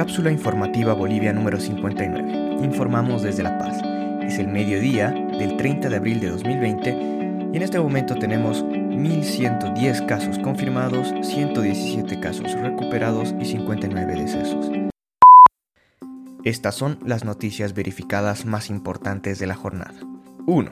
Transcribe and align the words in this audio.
Cápsula 0.00 0.32
informativa 0.32 0.94
Bolivia 0.94 1.30
número 1.30 1.60
59. 1.60 2.64
Informamos 2.64 3.20
desde 3.22 3.42
La 3.42 3.58
Paz. 3.58 3.82
Es 4.22 4.38
el 4.38 4.48
mediodía 4.48 5.10
del 5.10 5.58
30 5.58 5.90
de 5.90 5.96
abril 5.96 6.20
de 6.20 6.30
2020 6.30 6.90
y 7.52 7.56
en 7.58 7.62
este 7.62 7.78
momento 7.78 8.14
tenemos 8.14 8.64
1.110 8.64 10.06
casos 10.06 10.38
confirmados, 10.38 11.12
117 11.20 12.18
casos 12.18 12.50
recuperados 12.54 13.34
y 13.38 13.44
59 13.44 14.14
decesos. 14.14 14.70
Estas 16.44 16.76
son 16.76 16.98
las 17.04 17.26
noticias 17.26 17.74
verificadas 17.74 18.46
más 18.46 18.70
importantes 18.70 19.38
de 19.38 19.48
la 19.48 19.54
jornada. 19.54 20.00
1. 20.46 20.70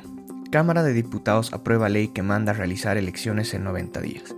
Cámara 0.51 0.83
de 0.83 0.95
Diputados 0.95 1.53
aprueba 1.53 1.91
ley 1.91 2.09
que 2.09 2.23
manda 2.23 2.55
realizar 2.55 2.97
elecciones 2.97 3.53
en 3.53 3.65
90 3.65 4.01
días. 4.01 4.35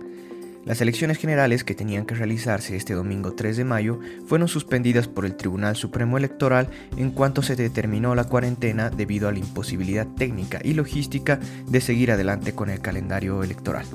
Las 0.65 0.79
elecciones 0.79 1.17
generales 1.17 1.63
que 1.63 1.73
tenían 1.73 2.05
que 2.05 2.13
realizarse 2.13 2.75
este 2.75 2.93
domingo 2.93 3.33
3 3.33 3.57
de 3.57 3.65
mayo 3.65 3.99
fueron 4.27 4.47
suspendidas 4.47 5.07
por 5.07 5.25
el 5.25 5.35
Tribunal 5.35 5.75
Supremo 5.75 6.19
Electoral 6.19 6.69
en 6.97 7.09
cuanto 7.09 7.41
se 7.41 7.55
determinó 7.55 8.13
la 8.13 8.25
cuarentena 8.25 8.91
debido 8.91 9.27
a 9.27 9.31
la 9.31 9.39
imposibilidad 9.39 10.05
técnica 10.05 10.59
y 10.63 10.75
logística 10.75 11.39
de 11.67 11.81
seguir 11.81 12.11
adelante 12.11 12.53
con 12.53 12.69
el 12.69 12.79
calendario 12.79 13.43
electoral. 13.43 13.87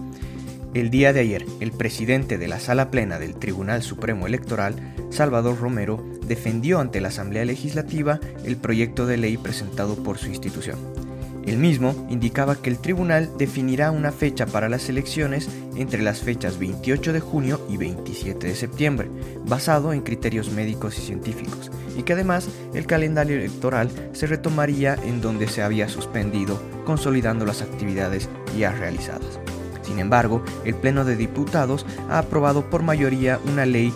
El 0.74 0.90
día 0.90 1.12
de 1.12 1.20
ayer, 1.20 1.46
el 1.60 1.70
presidente 1.70 2.36
de 2.36 2.48
la 2.48 2.58
Sala 2.58 2.90
Plena 2.90 3.20
del 3.20 3.36
Tribunal 3.36 3.82
Supremo 3.82 4.26
Electoral, 4.26 4.74
Salvador 5.10 5.58
Romero, 5.60 6.04
defendió 6.26 6.80
ante 6.80 7.00
la 7.00 7.08
Asamblea 7.08 7.44
Legislativa 7.44 8.18
el 8.44 8.56
proyecto 8.56 9.06
de 9.06 9.16
ley 9.16 9.36
presentado 9.36 10.02
por 10.02 10.18
su 10.18 10.26
institución. 10.26 11.05
El 11.46 11.58
mismo 11.58 11.94
indicaba 12.10 12.56
que 12.56 12.68
el 12.68 12.78
tribunal 12.78 13.30
definirá 13.38 13.92
una 13.92 14.10
fecha 14.10 14.46
para 14.46 14.68
las 14.68 14.88
elecciones 14.88 15.48
entre 15.76 16.02
las 16.02 16.20
fechas 16.20 16.58
28 16.58 17.12
de 17.12 17.20
junio 17.20 17.60
y 17.70 17.76
27 17.76 18.48
de 18.48 18.54
septiembre, 18.56 19.08
basado 19.46 19.92
en 19.92 20.02
criterios 20.02 20.50
médicos 20.50 20.98
y 20.98 21.02
científicos, 21.02 21.70
y 21.96 22.02
que 22.02 22.14
además 22.14 22.48
el 22.74 22.86
calendario 22.86 23.36
electoral 23.36 23.90
se 24.12 24.26
retomaría 24.26 24.96
en 25.04 25.20
donde 25.20 25.46
se 25.46 25.62
había 25.62 25.88
suspendido, 25.88 26.60
consolidando 26.84 27.46
las 27.46 27.62
actividades 27.62 28.28
ya 28.58 28.72
realizadas. 28.72 29.38
Sin 29.82 30.00
embargo, 30.00 30.42
el 30.64 30.74
Pleno 30.74 31.04
de 31.04 31.14
Diputados 31.14 31.86
ha 32.10 32.18
aprobado 32.18 32.68
por 32.68 32.82
mayoría 32.82 33.38
una 33.46 33.66
ley 33.66 33.94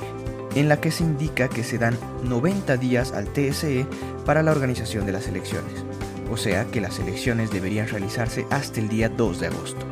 en 0.54 0.68
la 0.68 0.80
que 0.80 0.92
se 0.92 1.02
indica 1.02 1.48
que 1.48 1.64
se 1.64 1.78
dan 1.78 1.98
90 2.22 2.76
días 2.76 3.10
al 3.10 3.26
TSE 3.26 3.86
para 4.24 4.44
la 4.44 4.52
organización 4.52 5.04
de 5.04 5.12
las 5.12 5.26
elecciones 5.26 5.84
o 6.30 6.36
sea 6.36 6.66
que 6.66 6.80
las 6.80 6.98
elecciones 6.98 7.50
deberían 7.50 7.88
realizarse 7.88 8.46
hasta 8.50 8.80
el 8.80 8.88
día 8.88 9.08
2 9.08 9.40
de 9.40 9.46
agosto. 9.48 9.86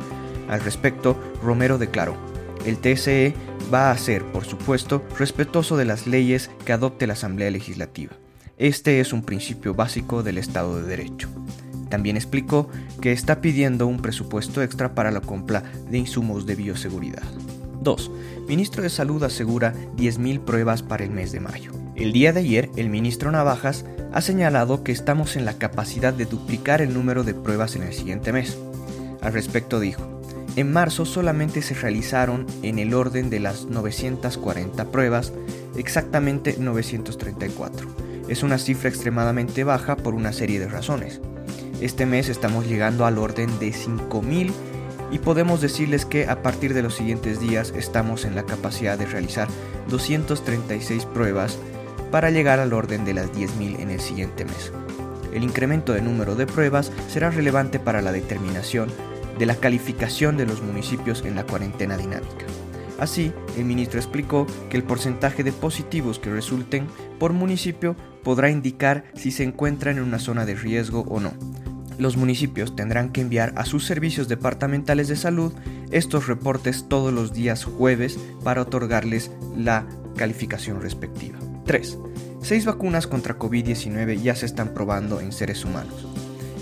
Al 0.47 0.61
respecto, 0.61 1.17
Romero 1.43 1.77
declaró, 1.77 2.15
el 2.65 2.77
TSE 2.77 3.33
va 3.73 3.91
a 3.91 3.97
ser, 3.97 4.23
por 4.31 4.45
supuesto, 4.45 5.03
respetuoso 5.17 5.77
de 5.77 5.85
las 5.85 6.07
leyes 6.07 6.49
que 6.65 6.73
adopte 6.73 7.07
la 7.07 7.13
Asamblea 7.13 7.51
Legislativa. 7.51 8.13
Este 8.57 8.99
es 8.99 9.13
un 9.13 9.23
principio 9.23 9.73
básico 9.73 10.23
del 10.23 10.37
Estado 10.37 10.81
de 10.81 10.87
Derecho. 10.87 11.29
También 11.89 12.17
explicó 12.17 12.69
que 13.01 13.11
está 13.11 13.41
pidiendo 13.41 13.87
un 13.87 14.01
presupuesto 14.01 14.61
extra 14.61 14.93
para 14.93 15.11
la 15.11 15.21
compra 15.21 15.63
de 15.89 15.97
insumos 15.97 16.45
de 16.45 16.55
bioseguridad. 16.55 17.23
2. 17.81 18.11
Ministro 18.47 18.83
de 18.83 18.89
Salud 18.89 19.23
asegura 19.23 19.73
10.000 19.95 20.41
pruebas 20.41 20.83
para 20.83 21.03
el 21.03 21.11
mes 21.11 21.31
de 21.31 21.39
mayo. 21.39 21.78
El 21.99 22.13
día 22.13 22.31
de 22.31 22.39
ayer, 22.39 22.69
el 22.77 22.89
ministro 22.89 23.29
Navajas 23.29 23.83
ha 24.13 24.21
señalado 24.21 24.85
que 24.85 24.93
estamos 24.93 25.35
en 25.35 25.43
la 25.43 25.57
capacidad 25.57 26.13
de 26.13 26.25
duplicar 26.25 26.81
el 26.81 26.93
número 26.93 27.25
de 27.25 27.33
pruebas 27.33 27.75
en 27.75 27.83
el 27.83 27.93
siguiente 27.93 28.31
mes. 28.31 28.57
Al 29.21 29.33
respecto 29.33 29.81
dijo, 29.81 30.21
en 30.55 30.71
marzo 30.71 31.05
solamente 31.05 31.61
se 31.61 31.73
realizaron 31.73 32.45
en 32.63 32.79
el 32.79 32.93
orden 32.93 33.29
de 33.29 33.41
las 33.41 33.65
940 33.65 34.85
pruebas, 34.85 35.33
exactamente 35.75 36.55
934. 36.57 37.87
Es 38.29 38.43
una 38.43 38.59
cifra 38.59 38.87
extremadamente 38.87 39.65
baja 39.65 39.97
por 39.97 40.13
una 40.15 40.31
serie 40.31 40.61
de 40.61 40.69
razones. 40.69 41.19
Este 41.81 42.05
mes 42.05 42.29
estamos 42.29 42.65
llegando 42.65 43.05
al 43.05 43.17
orden 43.17 43.59
de 43.59 43.73
5000 43.73 44.53
y 45.11 45.19
podemos 45.19 45.59
decirles 45.59 46.05
que 46.05 46.27
a 46.27 46.41
partir 46.43 46.73
de 46.73 46.81
los 46.81 46.95
siguientes 46.95 47.41
días 47.41 47.73
estamos 47.75 48.23
en 48.23 48.35
la 48.35 48.43
capacidad 48.43 48.97
de 48.97 49.05
realizar 49.05 49.49
236 49.89 51.05
pruebas 51.05 51.57
para 52.11 52.31
llegar 52.31 52.59
al 52.59 52.73
orden 52.73 53.05
de 53.05 53.13
las 53.13 53.31
10.000 53.31 53.79
en 53.79 53.89
el 53.89 53.99
siguiente 53.99 54.45
mes. 54.45 54.71
El 55.33 55.43
incremento 55.43 55.93
de 55.93 56.01
número 56.01 56.35
de 56.35 56.47
pruebas 56.47 56.91
será 57.07 57.29
relevante 57.29 57.79
para 57.79 58.01
la 58.01 58.11
determinación 58.11 58.89
de 59.37 59.45
la 59.45 59.55
calificación 59.55 60.37
de 60.37 60.45
los 60.45 60.61
municipios 60.61 61.23
en 61.23 61.35
la 61.35 61.45
cuarentena 61.45 61.97
dinámica. 61.97 62.45
Así, 62.99 63.31
el 63.57 63.63
ministro 63.63 63.99
explicó 63.99 64.45
que 64.69 64.75
el 64.75 64.83
porcentaje 64.83 65.43
de 65.43 65.53
positivos 65.53 66.19
que 66.19 66.29
resulten 66.29 66.87
por 67.17 67.31
municipio 67.31 67.95
podrá 68.23 68.49
indicar 68.49 69.05
si 69.15 69.31
se 69.31 69.43
encuentran 69.43 69.97
en 69.97 70.03
una 70.03 70.19
zona 70.19 70.45
de 70.45 70.55
riesgo 70.55 71.05
o 71.07 71.19
no. 71.19 71.33
Los 71.97 72.17
municipios 72.17 72.75
tendrán 72.75 73.11
que 73.11 73.21
enviar 73.21 73.53
a 73.55 73.65
sus 73.65 73.85
servicios 73.85 74.27
departamentales 74.27 75.07
de 75.07 75.15
salud 75.15 75.53
estos 75.91 76.27
reportes 76.27 76.87
todos 76.87 77.13
los 77.13 77.33
días 77.33 77.63
jueves 77.63 78.19
para 78.43 78.61
otorgarles 78.61 79.31
la 79.55 79.85
calificación 80.15 80.81
respectiva. 80.81 81.39
3. 81.69 81.99
Seis 82.41 82.65
vacunas 82.65 83.05
contra 83.05 83.37
COVID-19 83.37 84.19
ya 84.23 84.33
se 84.33 84.47
están 84.47 84.73
probando 84.73 85.21
en 85.21 85.31
seres 85.31 85.63
humanos. 85.63 86.07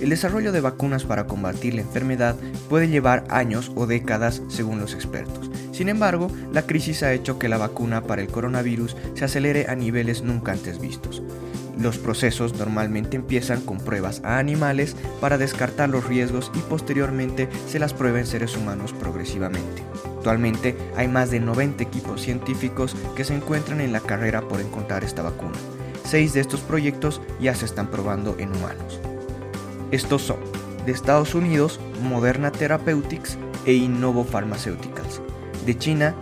El 0.02 0.10
desarrollo 0.10 0.52
de 0.52 0.60
vacunas 0.60 1.06
para 1.06 1.28
combatir 1.28 1.76
la 1.76 1.82
enfermedad 1.82 2.36
puede 2.68 2.90
llevar 2.90 3.24
años 3.30 3.72
o 3.76 3.88
décadas 3.88 4.42
según 4.50 4.82
los 4.82 4.94
expertos. 4.94 5.50
Sin 5.72 5.88
embargo, 5.88 6.30
la 6.52 6.64
crisis 6.64 7.04
ha 7.04 7.14
hecho 7.14 7.40
que 7.40 7.48
la 7.48 7.58
vacuna 7.58 8.04
para 8.04 8.22
el 8.22 8.28
coronavirus 8.28 8.98
se 9.14 9.24
acelere 9.24 9.68
a 9.70 9.76
niveles 9.76 10.24
nunca 10.24 10.52
antes 10.52 10.78
vistos. 10.82 11.24
Los 11.80 11.98
procesos 11.98 12.56
normalmente 12.58 13.16
empiezan 13.16 13.62
con 13.62 13.78
pruebas 13.78 14.20
a 14.26 14.40
animales 14.40 14.98
para 15.22 15.38
descartar 15.38 15.88
los 15.88 16.06
riesgos 16.06 16.52
y 16.54 16.60
posteriormente 16.60 17.48
se 17.70 17.80
las 17.80 17.94
prueba 17.94 18.20
en 18.20 18.26
seres 18.26 18.58
humanos 18.58 18.92
progresivamente. 18.92 19.84
Actualmente 20.28 20.76
hay 20.98 21.08
más 21.08 21.32
de 21.32 21.40
90 21.40 21.82
equipos 21.82 22.22
científicos 22.22 22.98
que 23.16 23.24
se 23.24 23.34
encuentran 23.34 23.80
en 23.80 23.94
la 23.94 24.02
carrera 24.02 24.42
por 24.42 24.60
encontrar 24.60 25.06
esta 25.06 25.22
vacuna. 25.22 25.56
Seis 26.04 26.34
de 26.34 26.42
estos 26.42 26.60
proyectos 26.60 27.22
ya 27.40 27.56
se 27.56 27.64
están 27.64 27.88
probando 27.88 28.36
en 28.38 28.54
humanos. 28.54 29.00
Estos 29.92 30.24
son, 30.24 30.40
de 30.86 30.92
Estados 30.92 31.34
Unidos, 31.34 31.80
Moderna 32.04 32.52
Therapeutics 32.52 33.38
e 33.66 33.72
Innovo 33.76 34.26
Pharmaceuticals. 34.26 35.22
De 35.66 35.78
China, 35.78 36.14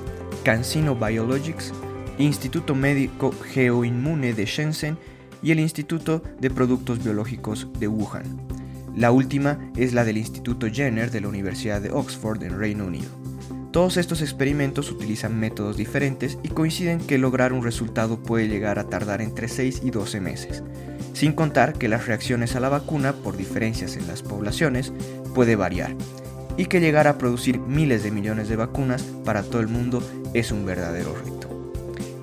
CanSino 0.44 0.94
Biologics, 0.94 1.74
Instituto 2.20 2.76
Médico 2.76 3.34
Geoinmune 3.54 4.34
de 4.34 4.46
Shenzhen 4.46 5.00
y 5.42 5.50
el 5.50 5.60
Instituto 5.60 6.22
de 6.40 6.52
Productos 6.52 7.04
Biológicos 7.04 7.68
de 7.80 7.88
Wuhan. 7.88 8.40
La 8.96 9.10
última 9.10 9.58
es 9.76 9.94
la 9.94 10.06
del 10.06 10.18
Instituto 10.18 10.68
Jenner 10.72 11.10
de 11.10 11.22
la 11.22 11.28
Universidad 11.28 11.82
de 11.82 11.90
Oxford 11.90 12.44
en 12.44 12.60
Reino 12.60 12.86
Unido. 12.86 13.10
Todos 13.76 13.98
estos 13.98 14.22
experimentos 14.22 14.90
utilizan 14.90 15.38
métodos 15.38 15.76
diferentes 15.76 16.40
y 16.44 16.48
coinciden 16.48 16.98
que 16.98 17.18
lograr 17.18 17.52
un 17.52 17.62
resultado 17.62 18.18
puede 18.24 18.48
llegar 18.48 18.80
a 18.80 18.86
tardar 18.86 19.22
entre 19.22 19.50
6 19.50 19.82
y 19.84 19.92
12 19.92 20.22
meses, 20.22 20.64
sin 21.12 21.34
contar 21.34 21.74
que 21.74 21.90
las 21.90 22.08
reacciones 22.08 22.56
a 22.56 22.62
la 22.62 22.70
vacuna 22.70 23.12
por 23.12 23.36
diferencias 23.36 23.98
en 23.98 24.08
las 24.08 24.22
poblaciones 24.22 24.94
puede 25.34 25.58
variar, 25.58 25.94
y 26.56 26.68
que 26.68 26.80
llegar 26.80 27.06
a 27.10 27.18
producir 27.18 27.60
miles 27.60 28.02
de 28.02 28.12
millones 28.12 28.48
de 28.48 28.56
vacunas 28.56 29.04
para 29.26 29.44
todo 29.44 29.60
el 29.60 29.68
mundo 29.68 30.02
es 30.34 30.54
un 30.54 30.66
verdadero 30.66 31.14
reto. 31.14 31.74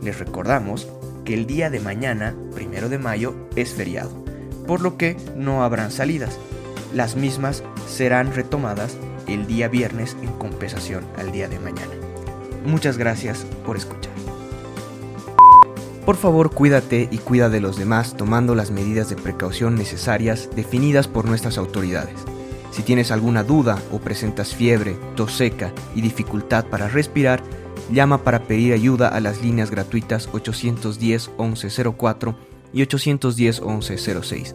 Les 0.02 0.18
recordamos 0.18 0.88
que 1.26 1.34
el 1.34 1.46
día 1.46 1.68
de 1.68 1.80
mañana, 1.80 2.34
primero 2.54 2.88
de 2.88 2.96
mayo, 2.96 3.34
es 3.56 3.74
feriado, 3.74 4.24
por 4.66 4.80
lo 4.80 4.96
que 4.96 5.18
no 5.36 5.62
habrán 5.64 5.90
salidas. 5.90 6.38
Las 6.94 7.14
mismas 7.14 7.62
serán 7.86 8.32
retomadas 8.34 8.96
el 9.26 9.46
día 9.46 9.68
viernes 9.68 10.16
en 10.22 10.32
compensación 10.32 11.04
al 11.16 11.32
día 11.32 11.48
de 11.48 11.58
mañana. 11.58 11.92
Muchas 12.64 12.98
gracias 12.98 13.46
por 13.64 13.76
escuchar. 13.76 14.12
Por 16.04 16.16
favor, 16.16 16.50
cuídate 16.50 17.08
y 17.10 17.18
cuida 17.18 17.48
de 17.48 17.60
los 17.60 17.76
demás 17.76 18.16
tomando 18.16 18.54
las 18.54 18.70
medidas 18.70 19.08
de 19.08 19.16
precaución 19.16 19.76
necesarias 19.76 20.50
definidas 20.56 21.06
por 21.06 21.26
nuestras 21.26 21.58
autoridades. 21.58 22.16
Si 22.72 22.82
tienes 22.82 23.12
alguna 23.12 23.44
duda 23.44 23.78
o 23.92 23.98
presentas 23.98 24.54
fiebre, 24.54 24.96
tos 25.14 25.32
seca 25.32 25.72
y 25.94 26.00
dificultad 26.00 26.64
para 26.66 26.88
respirar, 26.88 27.42
llama 27.90 28.24
para 28.24 28.44
pedir 28.44 28.72
ayuda 28.72 29.08
a 29.08 29.20
las 29.20 29.42
líneas 29.42 29.70
gratuitas 29.70 30.28
810 30.32 31.30
1104 31.38 32.34
y 32.72 32.82
810 32.82 33.60
1106 33.60 34.54